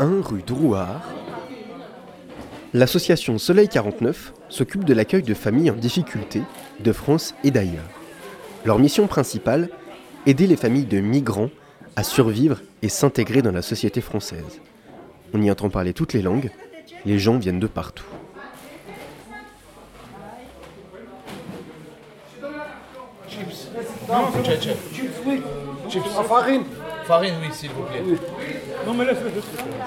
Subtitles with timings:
[0.00, 1.02] 1 rue Drouard,
[2.72, 6.42] l'association Soleil 49 s'occupe de l'accueil de familles en difficulté
[6.78, 7.88] de France et d'ailleurs.
[8.64, 9.70] Leur mission principale,
[10.26, 11.50] aider les familles de migrants
[11.96, 14.60] à survivre et s'intégrer dans la société française.
[15.34, 16.50] On y entend parler toutes les langues,
[17.04, 18.04] les gens viennent de partout.
[23.28, 23.68] Chips.
[24.08, 24.44] Non,
[24.92, 25.42] Chips, oui.
[25.88, 26.16] Chips.
[26.16, 26.64] En farine.
[27.08, 28.02] Farine, oui, s'il vous plaît.
[28.86, 29.30] Non, mais laisse-le.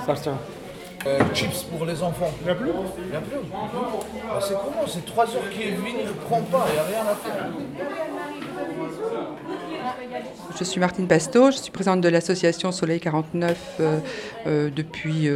[0.07, 0.39] Ça tient.
[1.05, 2.31] Euh, chips pour les enfants.
[2.41, 3.37] Il n'y a plus Il n'y a plus.
[3.51, 4.87] Bah, c'est comment?
[4.87, 7.15] C'est 3 heures qu'il est venu, il ne prend pas, il n'y a rien à
[7.15, 7.45] faire.
[10.57, 13.99] Je suis Martine Pasto, je suis présidente de l'association Soleil 49 euh,
[14.47, 15.29] euh, depuis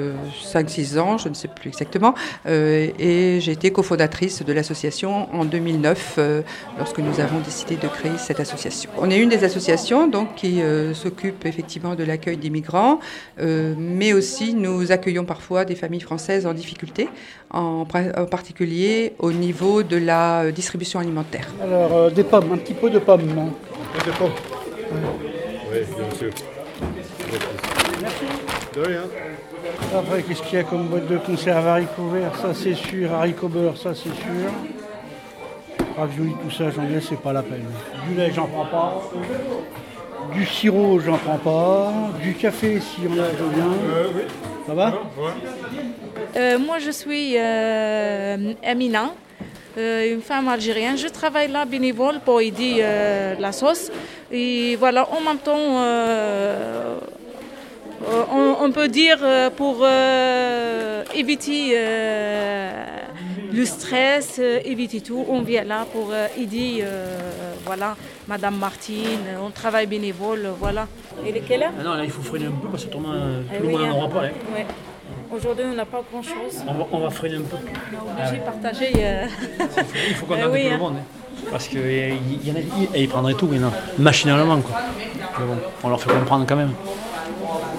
[0.44, 2.14] 5-6 ans, je ne sais plus exactement,
[2.48, 6.20] et j'ai été cofondatrice de l'association en 2009
[6.78, 8.90] lorsque nous avons décidé de créer cette association.
[8.98, 10.62] On est une des associations donc, qui
[10.94, 13.00] s'occupe effectivement de l'accueil des migrants,
[13.38, 17.10] mais aussi nous accueillons parfois des familles françaises en difficulté,
[17.52, 21.48] en, particulier au niveau de la distribution alimentaire.
[21.62, 23.26] Alors des pommes, un petit peu de pommes.
[23.34, 23.52] Non
[24.04, 24.55] de pommes.
[25.72, 26.32] Oui, bien sûr.
[28.02, 28.26] Merci.
[28.76, 29.02] De rien.
[29.98, 31.68] Après, qu'est-ce qu'il y a comme boîte de conserve?
[31.68, 33.12] Haricots verts Ça, c'est sûr.
[33.14, 34.52] Haricots beurre, ça, c'est sûr.
[35.98, 37.66] Ravioli, tout ça, j'en ai, c'est pas la peine.
[38.08, 39.02] Du lait, j'en prends pas.
[40.34, 41.94] Du sirop, j'en prends pas.
[42.22, 43.66] Du café, si on a, je viens.
[43.66, 44.22] Euh, oui.
[44.68, 44.94] Ça va?
[46.36, 49.14] Euh, Moi, je suis euh, Amina.
[49.78, 50.98] Euh, une femme algérienne.
[50.98, 53.92] Je travaille là bénévole pour aider euh, la sauce.
[54.32, 56.98] Et voilà, en même temps, euh,
[58.32, 59.20] on, peut dire
[59.58, 59.86] pour
[61.14, 61.78] éviter
[63.54, 66.84] le stress, éviter tout, on vient là pour aider,
[67.66, 67.96] voilà,
[68.28, 70.88] Madame Martine, on travaille bénévole, voilà.
[71.26, 71.72] Et quelle heure?
[71.80, 73.04] Ah Non, là il faut freiner un peu parce que tout le
[73.70, 74.26] monde n'en aura pas.
[74.26, 74.66] Hein.
[75.36, 76.64] Aujourd'hui, on n'a pas grand-chose.
[76.92, 77.58] On va, freiner un peu.
[77.58, 78.92] On est obligé de partager.
[78.96, 79.26] Euh.
[80.10, 80.78] Il faut qu'on euh, oui, tout le hein.
[80.78, 80.96] monde.
[80.98, 81.48] Hein.
[81.52, 83.50] Parce qu'il y, en a ils prendraient tout
[83.98, 84.62] machinalement.
[84.62, 84.82] Quoi.
[85.84, 86.72] on leur fait comprendre quand même.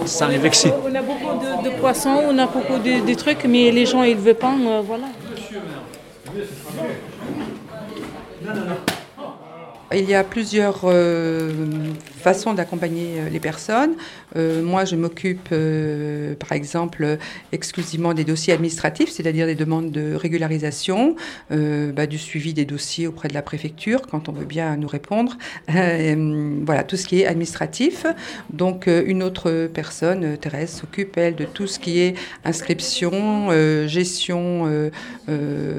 [0.04, 0.72] Sans les vexer.
[0.84, 4.20] On a beaucoup de, poissons, on a beaucoup de, trucs, mais les gens ils ne
[4.20, 4.52] veulent pas.
[4.52, 5.06] Euh, voilà.
[9.92, 10.84] Il y a plusieurs
[12.26, 13.94] façon d'accompagner euh, les personnes.
[14.34, 17.18] Euh, moi, je m'occupe, euh, par exemple,
[17.52, 21.14] exclusivement des dossiers administratifs, c'est-à-dire des demandes de régularisation,
[21.50, 25.38] bah, du suivi des dossiers auprès de la préfecture, quand on veut bien nous répondre.
[25.68, 28.06] voilà, tout ce qui est administratif.
[28.50, 32.14] Donc, une autre personne, Thérèse, s'occupe, elle, de tout ce qui est
[32.44, 33.50] inscription,
[33.86, 34.90] gestion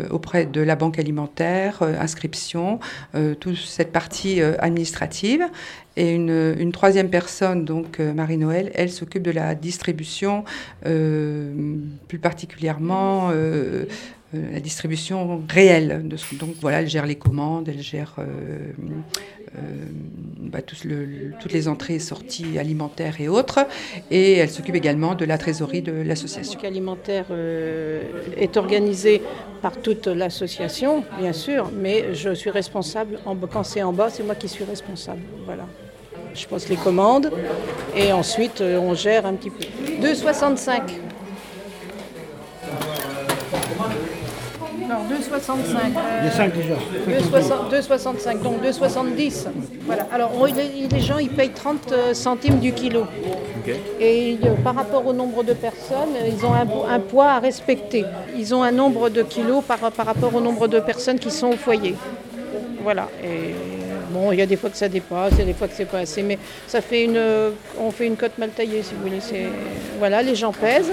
[0.10, 2.80] auprès de la banque alimentaire, inscription,
[3.40, 5.44] toute cette partie administrative.
[5.98, 10.46] Et une, troisième personne, donc euh, Marie-Noël, elle s'occupe de la distribution,
[10.86, 11.52] euh,
[12.08, 13.86] plus particulièrement euh,
[14.32, 16.08] la distribution réelle.
[16.08, 18.18] De donc voilà, elle gère les commandes, elle gère
[20.40, 23.60] bah, toutes les entrées et sorties alimentaires et autres.
[24.12, 26.60] Et elle s'occupe également de la trésorerie de l'association.
[26.62, 27.26] La alimentaire
[28.38, 29.22] est organisée
[29.62, 33.20] par toute l'association, bien sûr, mais je suis responsable.
[33.52, 35.22] quand c'est en bas, c'est moi qui suis responsable.
[35.46, 35.66] Voilà
[36.38, 37.32] je pose les commandes
[37.96, 39.66] et ensuite euh, on gère un petit peu.
[40.02, 41.07] 2,65.
[45.10, 45.76] Non, 2,65.
[46.20, 46.76] Il y a 5 déjà.
[47.72, 49.48] 2,65, donc 2,70.
[49.86, 50.08] Voilà.
[50.12, 53.06] Alors les, gens ils payent 30 euh, centimes du kilo.
[54.00, 58.06] Et euh, par rapport au nombre de personnes, ils ont un, poids à respecter.
[58.38, 61.48] Ils ont un nombre de kilos par, par rapport au nombre de personnes qui sont
[61.48, 61.96] au foyer.
[62.84, 63.10] Voilà.
[63.24, 63.54] Et
[64.10, 65.74] Bon, il y a des fois que ça dépasse, il y a des fois que
[65.76, 67.20] c'est pas assez, mais ça fait une,
[67.80, 69.20] on fait une cote mal taillée si vous voulez.
[70.00, 70.92] Voilà, les gens pèsent.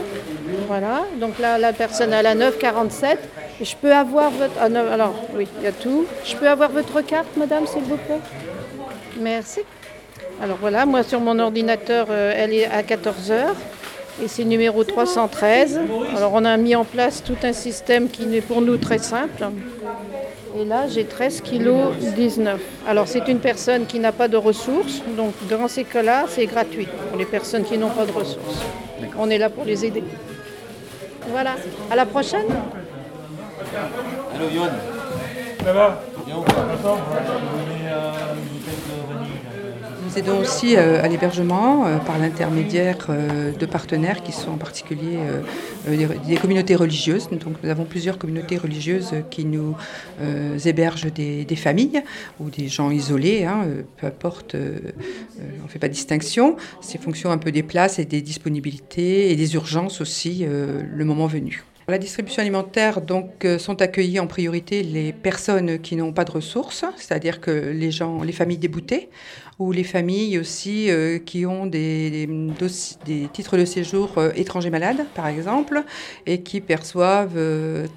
[0.67, 3.17] Voilà, donc là, la personne a la 9,47.
[3.61, 6.07] Je peux avoir votre, ah, alors oui, il y a tout.
[6.25, 8.21] Je peux avoir votre carte, madame, s'il vous plaît?
[9.21, 9.61] Merci.
[10.43, 13.57] Alors voilà, moi sur mon ordinateur, euh, elle est à 14 heures.
[14.23, 15.81] Et c'est numéro 313.
[16.17, 19.45] Alors on a mis en place tout un système qui est pour nous très simple.
[20.57, 22.61] Et là, j'ai 13 kg 19.
[22.87, 25.03] Alors, c'est une personne qui n'a pas de ressources.
[25.17, 28.63] Donc, dans ces cas-là, c'est gratuit pour les personnes qui n'ont pas de ressources.
[29.19, 30.05] On est là pour les aider.
[31.29, 31.57] Voilà.
[31.91, 32.47] À la prochaine.
[33.77, 34.71] Allô, Yohan.
[35.65, 36.99] Ça va Bien ou pas Attends,
[40.05, 43.09] Nous aidons aussi à l'hébergement par l'intermédiaire
[43.59, 45.19] de partenaires qui sont en particulier
[45.89, 47.29] des, communautés religieuses.
[47.31, 49.75] Donc nous avons plusieurs communautés religieuses qui nous
[50.65, 52.03] hébergent des, familles
[52.39, 53.67] ou des gens isolés, hein,
[53.97, 56.57] peu importe, on ne fait pas de distinction.
[56.81, 61.27] C'est fonction un peu des places et des disponibilités et des urgences aussi le moment
[61.27, 61.65] venu.
[61.87, 66.31] La distribution alimentaire, donc, euh, sont accueillies en priorité les personnes qui n'ont pas de
[66.31, 69.11] ressources, c'est-à-dire que les gens, les familles déboutées,
[69.59, 72.27] ou les familles aussi euh, qui ont des,
[73.33, 75.85] titres de séjour euh, étrangers malades, par exemple,
[76.25, 77.39] et qui perçoivent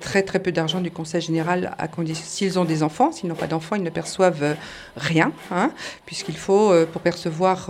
[0.01, 3.13] très très peu d'argent du Conseil général à condition s'ils ont des enfants.
[3.13, 4.57] S'ils n'ont pas d'enfants, ils ne perçoivent
[4.98, 5.72] rien, hein,
[6.06, 7.69] puisqu'il faut, pour percevoir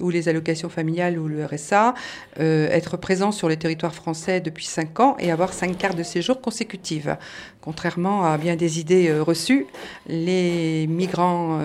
[0.00, 1.94] ou les allocations familiales ou le RSA,
[2.36, 6.40] être présent sur le territoire français depuis 5 ans et avoir 5 cartes de séjour
[6.40, 7.16] consécutives.
[7.60, 9.66] Contrairement à bien des idées reçues,
[10.06, 11.58] les migrants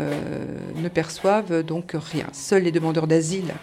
[0.76, 2.28] ne perçoivent donc rien.
[2.34, 3.54] Seuls les demandeurs d'asile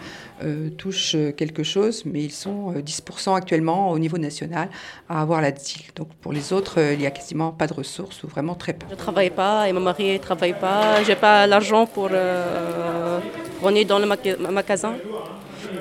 [0.43, 4.67] euh, touchent quelque chose, mais ils sont 10% euh, actuellement au niveau national
[5.07, 5.83] à avoir l'asile.
[5.95, 8.73] Donc pour les autres, euh, il n'y a quasiment pas de ressources ou vraiment très
[8.73, 8.85] peu.
[8.89, 11.01] Je ne travaille pas et mon mari ne travaille pas.
[11.03, 14.95] Je n'ai pas l'argent pour venir dans le magasin.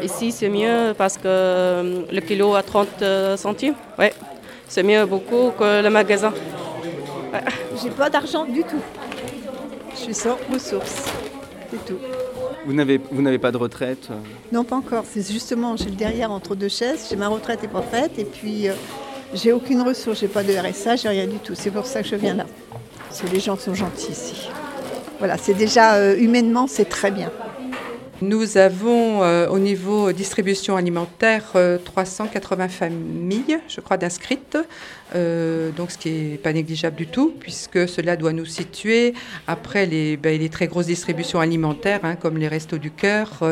[0.03, 3.05] Ici, c'est mieux parce que le kilo à 30
[3.37, 4.13] centimes, ouais,
[4.69, 6.33] c'est mieux beaucoup que le magasin.
[7.83, 8.83] J'ai pas d'argent du tout.
[9.95, 11.05] Je suis sans ressources
[11.79, 11.99] tout.
[12.67, 14.15] Vous n'avez, vous n'avez pas de retraite euh?
[14.53, 15.05] Non, pas encore.
[15.11, 17.07] C'est justement, j'ai le derrière entre deux chaises.
[17.11, 18.75] J'ai ma retraite n'est pas faite et puis euh,
[19.35, 20.21] j'ai aucune ressource.
[20.21, 21.55] J'ai pas de RSA, j'ai rien du tout.
[21.55, 22.47] C'est pour ça que je viens là.
[23.09, 24.49] Parce que les gens sont gentils ici.
[25.19, 27.31] Voilà, c'est déjà euh, humainement, c'est très bien.
[28.23, 31.55] Nous avons euh, au niveau distribution alimentaire
[31.85, 34.57] 380 euh, familles, je crois, d'inscrites,
[35.17, 39.15] euh, donc ce qui n'est pas négligeable du tout, puisque cela doit nous situer
[39.49, 43.43] après les, ben, très grosses distributions alimentaires, hein, comme les Restos du Cœur,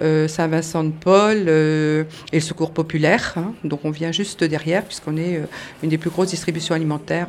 [0.00, 3.34] Saint-Vincent-de-Paul et le Secours populaire.
[3.36, 3.52] Hein.
[3.62, 5.42] donc on vient juste derrière, puisqu'on est
[5.82, 7.28] une des plus grosses distributions alimentaires.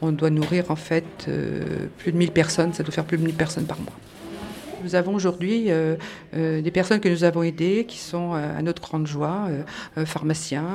[0.00, 1.28] on doit nourrir en fait
[1.98, 3.92] plus de 1000 personnes, ça doit faire plus de 1000 personnes par mois.
[4.82, 5.96] Nous avons aujourd'hui euh,
[6.34, 9.48] euh, des personnes que nous avons aidées qui sont euh, à notre grande joie,
[10.04, 10.66] pharmaciens,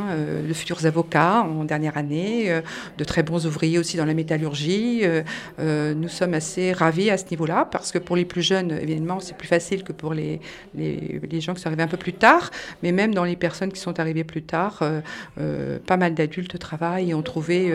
[0.48, 2.62] de futurs avocats en dernière année,
[2.98, 5.04] de très bons ouvriers aussi dans la métallurgie.
[5.60, 9.36] nous sommes assez ravis à ce niveau-là parce que pour les plus jeunes, évidemment, c'est
[9.36, 10.40] plus facile que pour les,
[10.76, 12.52] les, les, gens qui sont arrivés un peu plus tard,
[12.84, 14.84] mais même dans les personnes qui sont arrivées plus tard,
[15.86, 17.72] pas mal d'adultes travaillent et ont trouvé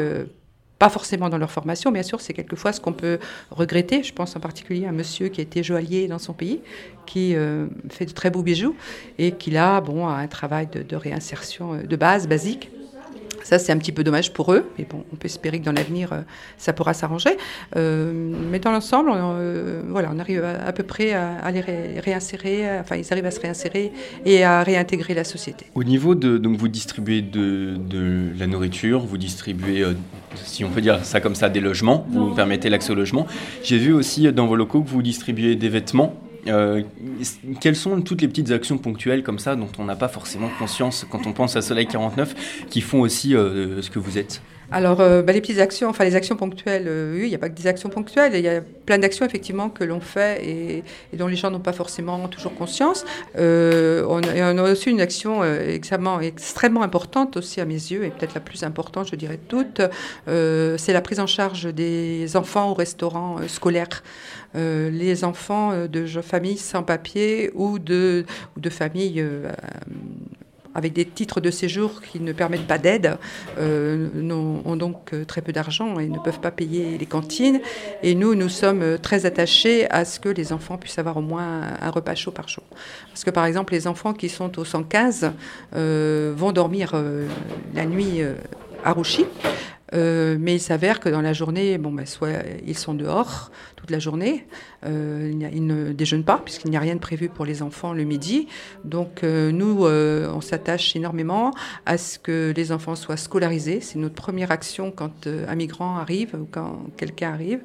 [0.79, 3.19] pas forcément dans leur formation, bien sûr, c'est quelquefois ce qu'on peut
[3.51, 4.03] regretter.
[4.03, 6.61] Je pense en particulier à un monsieur qui été joaillier dans son pays,
[7.07, 8.75] qui euh, fait de très beaux bijoux
[9.19, 12.71] et qui là, bon, a un travail de, de réinsertion euh, de base, basique,
[13.47, 15.71] ça, c'est un petit peu dommage pour eux, mais bon, on peut espérer que dans
[15.71, 16.23] l'avenir, euh,
[16.59, 17.31] ça pourra s'arranger.
[17.77, 18.13] Euh,
[18.51, 21.61] mais dans l'ensemble, euh, voilà, on arrive à, peu près à, les
[22.01, 23.93] réinsérer, enfin, ils arrivent à se réinsérer
[24.25, 25.67] et à réintégrer la société.
[25.77, 29.85] Au niveau de, donc vous distribuez de, de la nourriture, vous distribuez,
[30.43, 33.29] si on peut dire ça comme ça, des logements, vous permettez l'accès au logement.
[33.63, 36.21] J'ai vu aussi dans vos locaux que vous distribuez des vêtements.
[36.49, 36.83] Euh,
[37.61, 41.07] quelles sont toutes les petites actions ponctuelles comme ça dont on n'a pas forcément conscience
[41.11, 44.43] quand on pense à Soleil 49 qui font aussi euh, ce que vous êtes?
[44.71, 47.49] Alors, euh, bah, les petites actions, enfin les actions ponctuelles, oui, il n'y a pas
[47.49, 50.85] que des actions ponctuelles, il y a plein d'actions effectivement que l'on fait et,
[51.17, 53.05] dont les gens n'ont pas forcément toujours conscience.
[53.37, 58.63] on, a aussi une action extrêmement, importante aussi à mes yeux, et peut-être la plus
[58.63, 59.81] importante, je dirais toutes,
[60.27, 64.03] c'est la prise en charge des enfants au restaurant scolaire.
[64.57, 68.25] Euh, les enfants euh, de familles sans papier ou de,
[68.57, 69.51] de familles euh,
[70.77, 73.17] avec des titres de séjour qui ne permettent pas d'aide,
[73.59, 77.61] ont donc très peu d'argent et ne peuvent pas payer les cantines.
[78.03, 81.63] Et nous, nous sommes très attachés à ce que les enfants puissent avoir au moins
[81.81, 82.65] un repas chaud par jour.
[83.09, 85.33] Parce que par exemple, les enfants qui sont au 115
[85.73, 86.95] vont dormir
[87.75, 88.21] la nuit
[88.85, 89.25] à Rouchy.
[89.95, 92.31] Euh, mais il s'avère que dans la journée, bon, ben, soit
[92.67, 94.47] ils sont dehors toute la journée,
[94.85, 98.05] euh, ils ne déjeunent pas puisqu'il n'y a rien de prévu pour les enfants le
[98.05, 98.49] midi.
[98.85, 101.53] Donc euh, nous, on s'attache énormément
[101.85, 103.81] à ce que les enfants soient scolarisés.
[103.81, 107.61] C'est notre première action quand un migrant arrive ou quand quelqu'un arrive.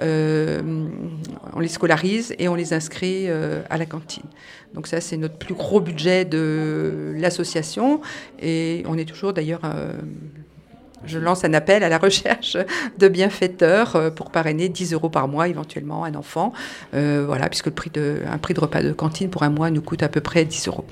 [0.00, 4.24] on les scolarise et on les inscrit à la cantine.
[4.74, 8.00] Donc ça, c'est notre plus gros budget de l'association
[8.40, 9.62] et on est toujours d'ailleurs
[11.06, 12.56] je lance un appel à la recherche
[12.98, 16.52] de bienfaiteurs euh, pour parrainer 10 euros par mois éventuellement un enfant.
[16.94, 19.70] Euh, voilà, puisque le prix de, un prix de repas de cantine pour un mois
[19.70, 20.84] nous coûte à peu près 10 euros.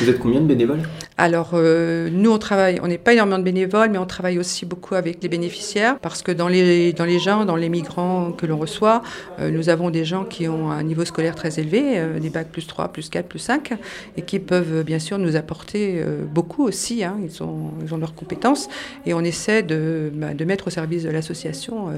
[0.00, 0.82] Vous êtes combien de bénévoles?
[1.18, 4.94] Alors, nous, on travaille, on n'est pas énormément de bénévoles, mais on travaille aussi beaucoup
[4.94, 8.56] avec les bénéficiaires, parce que dans les, dans les gens, dans les migrants que l'on
[8.56, 9.02] reçoit,
[9.38, 12.88] nous avons des gens qui ont un niveau scolaire très élevé, des bacs plus 3,
[12.88, 13.74] plus 4, plus 5,
[14.16, 16.02] et qui peuvent bien sûr nous apporter
[16.32, 17.04] beaucoup aussi.
[17.04, 17.16] Hein.
[17.22, 18.68] ils, ont, leurs compétences,
[19.04, 21.88] et on essaie de, bah, mettre au service de l'association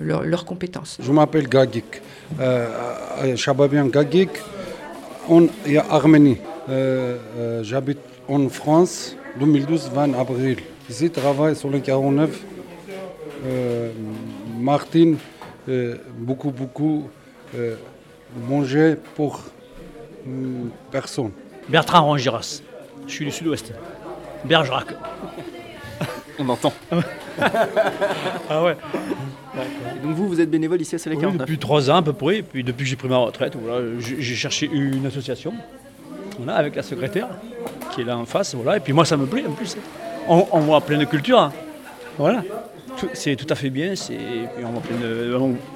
[0.00, 0.98] leurs compétences.
[1.02, 2.00] Je m'appelle Gagik,
[3.92, 4.30] Gagik,
[5.90, 6.38] Arménie.
[6.38, 10.58] Euh, euh, j'habite en France, 2012, 20 avril.
[10.88, 12.40] Ici, travaille sur le 49.
[13.44, 13.92] Euh,
[14.58, 15.16] Martine,
[16.18, 17.08] beaucoup, beaucoup
[18.48, 19.42] manger pour
[20.90, 21.32] personne.
[21.68, 22.62] Bertrand Rongiras,
[23.06, 23.72] je suis du sud-ouest.
[24.44, 24.88] Bergerac.
[26.38, 26.72] On entend.
[28.50, 28.76] ah ouais.
[30.02, 32.38] Donc vous, vous êtes bénévole ici à Soleil oui, Depuis trois ans à peu près,
[32.38, 35.52] et puis depuis que j'ai pris ma retraite, voilà, j'ai cherché une association
[36.38, 37.28] voilà, avec la secrétaire
[37.92, 39.76] qui est là en face, voilà, et puis moi ça me plaît en plus.
[40.28, 41.52] On, voit plein de cultures, hein.
[42.16, 42.42] voilà.
[43.14, 43.94] C'est tout à fait bien,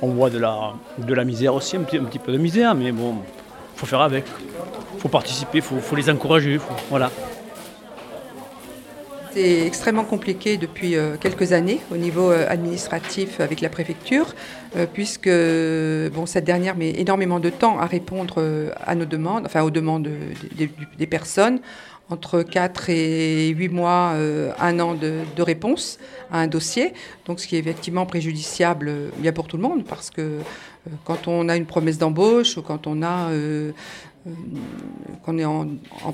[0.02, 2.74] on voit, de, la, de la misère aussi, un petit, un petit peu de misère,
[2.74, 3.16] mais bon,
[3.74, 4.24] faut faire avec,
[4.98, 6.60] faut participer, faut, faut les encourager,
[6.90, 7.10] voilà.
[9.36, 14.34] C'est extrêmement compliqué depuis euh, quelques années au niveau euh, administratif avec la préfecture,
[14.76, 18.42] euh, puisque bon, cette dernière met énormément de temps à répondre
[18.82, 20.08] à nos demandes, enfin aux demandes
[20.98, 21.60] des personnes
[22.08, 24.14] entre 4 et 8 mois,
[24.58, 25.98] un an de, réponse
[26.32, 26.94] à un dossier.
[27.26, 30.38] Donc ce qui est effectivement préjudiciable bien pour tout le monde, parce que
[31.04, 33.28] quand on a une promesse d'embauche ou quand on a
[35.24, 35.66] qu'on est en,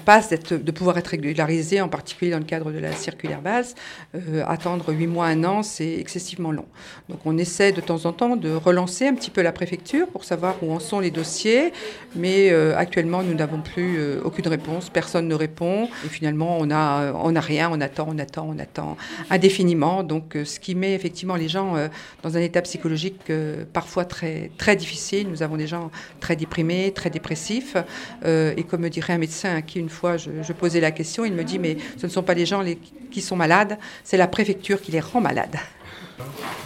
[0.05, 3.75] passe de pouvoir être régularisé, en particulier dans le cadre de la circulaire base.
[4.15, 6.67] Euh, attendre 8 mois, un an, c'est excessivement long.
[7.09, 10.25] Donc on essaie de temps en temps de relancer un petit peu la préfecture pour
[10.25, 11.73] savoir où en sont les dossiers,
[12.17, 17.13] mais euh, actuellement nous n'avons plus aucune réponse, personne ne répond, et finalement on n'a
[17.15, 18.97] on a rien, on attend, on attend, on attend
[19.31, 20.03] indéfiniment.
[20.03, 21.75] Donc ce qui met effectivement les gens
[22.23, 23.33] dans un état psychologique
[23.73, 25.29] parfois très, très difficile.
[25.29, 25.91] Nous avons des gens
[26.21, 27.77] très déprimés, très dépressifs.
[28.25, 31.25] Euh, et comme me dirait un médecin à qui une fois je, posais la question,
[31.25, 32.63] il me dit mais ce ne sont pas les gens
[33.11, 35.57] qui sont malades, c'est la préfecture qui les rend malades.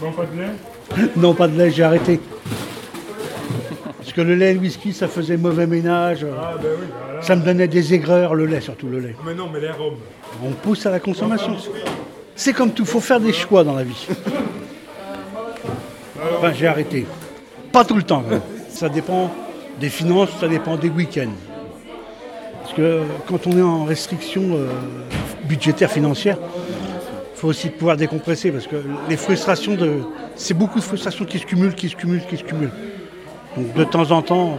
[0.02, 2.20] Non, pas de lait Non, pas de lait, j'ai arrêté.
[3.98, 6.26] Parce que le lait et le whisky, ça faisait mauvais ménage.
[6.38, 9.16] Ah, ben ça me donnait des aigreurs, le lait surtout, le lait.
[9.24, 9.98] Mais non, mais les robes.
[10.44, 11.56] On pousse à la consommation.
[12.34, 14.06] C'est comme tout, faut faire des choix dans la vie.
[16.38, 17.06] Enfin, j'ai arrêté.
[17.72, 18.24] Pas tout le temps.
[18.68, 19.30] Ça dépend
[19.80, 21.32] des finances, ça dépend des week-ends.
[22.62, 24.68] Parce que quand on est en restriction euh,
[25.44, 26.38] budgétaire financière,
[27.34, 28.76] il faut aussi pouvoir décompresser parce que
[29.08, 30.00] les frustrations de.
[30.34, 32.72] C'est beaucoup de frustrations qui se cumulent, qui se cumulent, qui se cumulent.
[33.56, 34.58] Donc de temps en temps.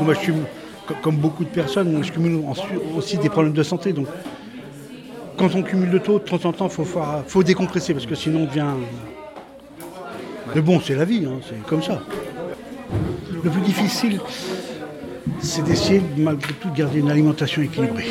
[0.00, 0.32] Moi je
[1.02, 2.42] comme beaucoup de personnes, je cumule
[2.96, 3.92] aussi des problèmes de santé.
[3.92, 4.06] Donc
[5.36, 6.86] quand on cumule de taux, de temps en temps, il faut,
[7.26, 8.74] faut décompresser parce que sinon on devient
[10.54, 12.02] mais bon, c'est la vie, hein, c'est comme ça.
[13.44, 14.20] Le plus difficile,
[15.40, 18.06] c'est d'essayer malgré tout de garder une alimentation équilibrée.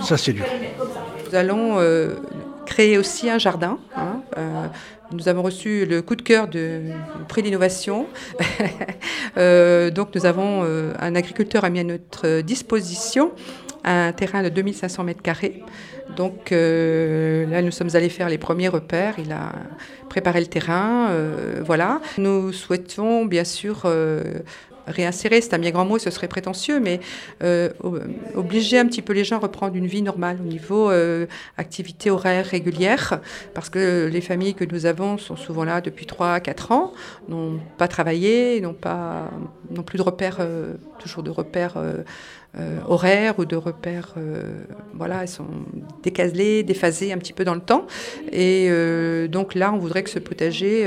[0.00, 0.44] Ça, c'est dur.
[1.28, 2.14] Nous allons euh,
[2.66, 3.78] créer aussi un jardin.
[3.96, 4.66] Hein, euh,
[5.12, 6.92] nous avons reçu le coup de cœur du
[7.28, 8.06] prix d'innovation.
[9.38, 13.32] Euh, donc nous avons un agriculteur a mis à notre disposition
[13.84, 15.62] un terrain de 2500 mètres carrés.
[16.16, 19.14] Donc là, nous sommes allés faire les premiers repères.
[19.18, 19.52] Il a
[20.12, 21.08] préparer le terrain.
[21.08, 22.02] Euh, voilà.
[22.18, 24.22] Nous souhaitons bien sûr euh,
[24.86, 27.00] réinsérer, c'est un bien grand mot, ce serait prétentieux, mais
[27.42, 27.70] euh,
[28.34, 30.90] obliger un petit peu les gens à reprendre une vie normale au niveau
[31.56, 33.20] activité horaire régulière,
[33.54, 36.92] parce que les familles que nous avons sont souvent là depuis 3 à 4 ans,
[37.28, 39.30] n'ont pas travaillé, n'ont pas
[39.70, 40.40] non plus de repères,
[40.98, 41.76] toujours de repères
[42.58, 44.12] euh, horaires ou de repères.
[44.18, 45.46] Euh, voilà, elles sont
[46.02, 47.86] décalées, déphasées un petit peu dans le temps.
[48.30, 50.86] Et euh, donc là, on voudrait que ce potager,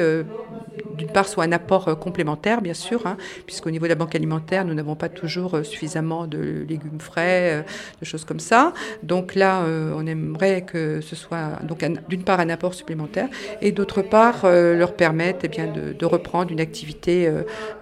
[0.96, 3.18] d'une part, soit un apport complémentaire, bien sûr, hein,
[3.48, 7.66] puisqu'au niveau de la banque alimentaire, nous n'avons pas toujours suffisamment de légumes frais,
[8.00, 8.74] de choses comme ça.
[9.02, 11.60] Donc là, on aimerait que ce soit,
[12.08, 13.28] d'une part, un apport supplémentaire,
[13.62, 17.32] et d'autre part, leur permettre eh bien, de, de, reprendre une activité,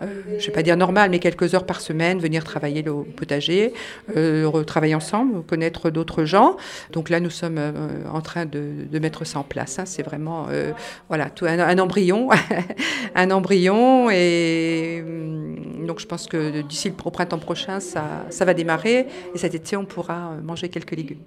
[0.01, 3.72] je ne vais pas dire normale, mais quelques heures par semaine, venir travailler le potager,
[4.15, 6.57] euh, travailler ensemble, connaître d'autres gens.
[6.91, 7.71] Donc là, nous sommes euh,
[8.11, 9.79] en train de, mettre ça en place.
[9.79, 9.85] Hein.
[9.85, 10.71] C'est vraiment euh,
[11.09, 12.29] voilà, tout, un, embryon,
[13.15, 14.09] un embryon.
[14.09, 19.07] Et hum, donc je pense que d'ici le printemps prochain, ça, ça va démarrer.
[19.33, 21.23] Et cet été, on pourra manger quelques légumes.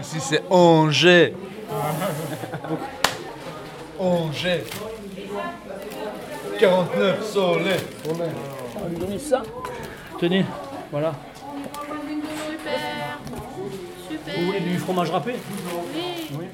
[0.00, 1.34] Ici, c'est Angers.
[3.98, 4.64] Angers.
[6.58, 7.80] 49 soleil.
[9.18, 9.42] ça
[10.18, 10.44] Tenez.
[10.90, 11.12] Voilà.
[14.42, 15.34] Vous voulez du fromage râpé
[16.32, 16.46] Oui.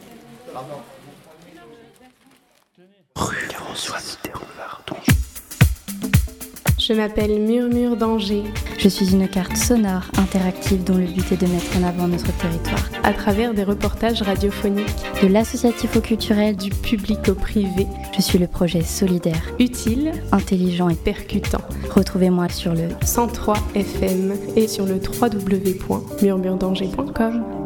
[6.78, 8.45] Je m'appelle Murmure d'Angers.
[8.78, 12.30] Je suis une carte sonore interactive dont le but est de mettre en avant notre
[12.37, 12.90] territoire.
[13.04, 14.95] À travers des reportages radiophoniques.
[15.23, 16.57] De l'associatif au culturel.
[16.57, 17.87] Du public au privé.
[18.14, 19.40] Je suis le projet solidaire.
[19.59, 20.12] Utile.
[20.33, 21.62] Intelligent et percutant.
[21.90, 27.57] Retrouvez-moi sur le 103 FM et sur le www.murmuredanger.com.